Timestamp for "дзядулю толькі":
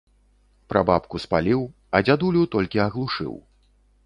2.09-2.83